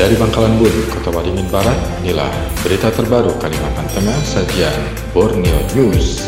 Dari 0.00 0.16
Bangkalan 0.16 0.56
Bun, 0.56 0.72
Kota 0.96 1.12
Waringin 1.12 1.44
Barat, 1.52 1.76
inilah 2.00 2.32
berita 2.64 2.88
terbaru 2.88 3.36
Kalimantan 3.36 3.84
Tengah 3.92 4.16
sajian 4.24 4.80
Borneo 5.12 5.60
News. 5.76 6.24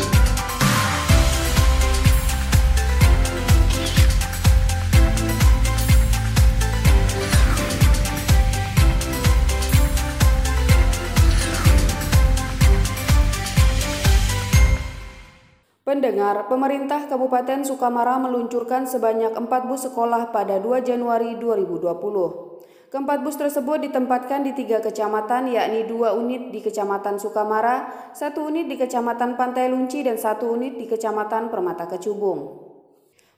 Pendengar, 15.80 16.44
pemerintah 16.52 17.08
Kabupaten 17.08 17.64
Sukamara 17.64 18.20
meluncurkan 18.20 18.84
sebanyak 18.84 19.32
4 19.32 19.48
bus 19.64 19.88
sekolah 19.88 20.28
pada 20.28 20.60
2 20.60 20.84
Januari 20.84 21.40
2020. 21.40 22.52
Keempat 22.92 23.24
bus 23.24 23.40
tersebut 23.40 23.88
ditempatkan 23.88 24.44
di 24.44 24.52
tiga 24.52 24.76
kecamatan, 24.84 25.48
yakni 25.48 25.88
dua 25.88 26.12
unit 26.12 26.52
di 26.52 26.60
Kecamatan 26.60 27.16
Sukamara, 27.16 27.88
satu 28.12 28.52
unit 28.52 28.68
di 28.68 28.76
Kecamatan 28.76 29.40
Pantai 29.40 29.72
Lunci, 29.72 30.04
dan 30.04 30.20
satu 30.20 30.52
unit 30.52 30.76
di 30.76 30.84
Kecamatan 30.84 31.48
Permata 31.48 31.88
Kecubung. 31.88 32.68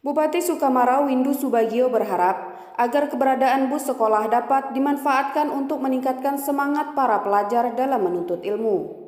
Bupati 0.03 0.43
Sukamara 0.43 1.07
Windu 1.07 1.31
Subagio 1.31 1.87
berharap 1.87 2.51
agar 2.75 3.07
keberadaan 3.07 3.71
bus 3.71 3.87
sekolah 3.87 4.27
dapat 4.27 4.75
dimanfaatkan 4.75 5.47
untuk 5.55 5.79
meningkatkan 5.79 6.35
semangat 6.35 6.99
para 6.99 7.23
pelajar 7.23 7.79
dalam 7.79 8.03
menuntut 8.03 8.43
ilmu. 8.43 9.04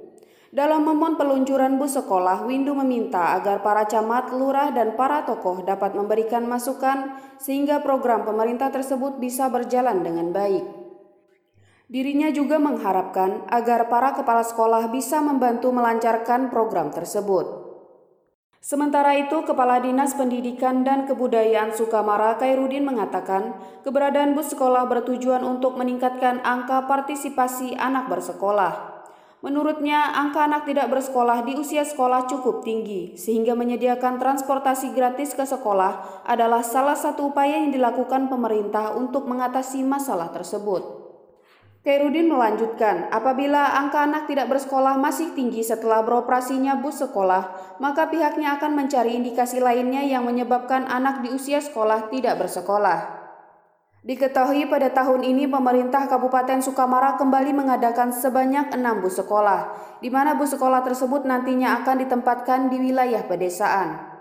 Dalam 0.56 0.88
momen 0.88 1.20
peluncuran 1.20 1.76
bus 1.76 2.00
sekolah, 2.00 2.48
Windu 2.48 2.72
meminta 2.72 3.36
agar 3.36 3.60
para 3.60 3.84
camat, 3.84 4.32
lurah, 4.32 4.72
dan 4.72 4.96
para 4.96 5.20
tokoh 5.28 5.60
dapat 5.60 5.92
memberikan 5.92 6.48
masukan 6.48 7.20
sehingga 7.36 7.84
program 7.84 8.24
pemerintah 8.24 8.72
tersebut 8.72 9.20
bisa 9.20 9.52
berjalan 9.52 10.00
dengan 10.00 10.32
baik. 10.32 10.64
Dirinya 11.92 12.32
juga 12.32 12.56
mengharapkan 12.56 13.44
agar 13.52 13.92
para 13.92 14.16
kepala 14.16 14.40
sekolah 14.48 14.88
bisa 14.88 15.20
membantu 15.20 15.76
melancarkan 15.76 16.48
program 16.48 16.88
tersebut. 16.88 17.68
Sementara 18.64 19.12
itu, 19.12 19.44
Kepala 19.44 19.78
Dinas 19.84 20.16
Pendidikan 20.16 20.88
dan 20.88 21.04
Kebudayaan 21.04 21.76
Sukamara 21.76 22.40
Kairudin 22.40 22.88
mengatakan, 22.88 23.60
keberadaan 23.84 24.32
bus 24.32 24.56
sekolah 24.56 24.88
bertujuan 24.88 25.44
untuk 25.44 25.76
meningkatkan 25.76 26.40
angka 26.40 26.88
partisipasi 26.88 27.76
anak 27.76 28.08
bersekolah. 28.08 28.95
Menurutnya, 29.46 30.10
angka 30.10 30.42
anak 30.42 30.66
tidak 30.66 30.90
bersekolah 30.90 31.46
di 31.46 31.54
usia 31.54 31.86
sekolah 31.86 32.26
cukup 32.26 32.66
tinggi, 32.66 33.14
sehingga 33.14 33.54
menyediakan 33.54 34.18
transportasi 34.18 34.90
gratis 34.90 35.38
ke 35.38 35.46
sekolah 35.46 36.26
adalah 36.26 36.66
salah 36.66 36.98
satu 36.98 37.30
upaya 37.30 37.62
yang 37.62 37.70
dilakukan 37.70 38.26
pemerintah 38.26 38.98
untuk 38.98 39.30
mengatasi 39.30 39.86
masalah 39.86 40.34
tersebut. 40.34 40.82
Kairudin 41.86 42.26
melanjutkan, 42.26 43.06
apabila 43.14 43.78
angka 43.78 44.02
anak 44.02 44.26
tidak 44.26 44.50
bersekolah 44.50 44.98
masih 44.98 45.30
tinggi 45.38 45.62
setelah 45.62 46.02
beroperasinya 46.02 46.82
bus 46.82 46.98
sekolah, 47.06 47.78
maka 47.78 48.10
pihaknya 48.10 48.58
akan 48.58 48.74
mencari 48.74 49.14
indikasi 49.14 49.62
lainnya 49.62 50.02
yang 50.02 50.26
menyebabkan 50.26 50.90
anak 50.90 51.22
di 51.22 51.30
usia 51.30 51.62
sekolah 51.62 52.10
tidak 52.10 52.42
bersekolah. 52.42 53.25
Diketahui 54.06 54.70
pada 54.70 54.86
tahun 54.94 55.26
ini 55.26 55.50
pemerintah 55.50 56.06
Kabupaten 56.06 56.62
Sukamara 56.62 57.18
kembali 57.18 57.50
mengadakan 57.50 58.14
sebanyak 58.14 58.70
enam 58.70 59.02
bus 59.02 59.18
sekolah, 59.18 59.74
di 59.98 60.14
mana 60.14 60.38
bus 60.38 60.54
sekolah 60.54 60.86
tersebut 60.86 61.26
nantinya 61.26 61.82
akan 61.82 62.06
ditempatkan 62.06 62.70
di 62.70 62.86
wilayah 62.86 63.26
pedesaan. 63.26 64.15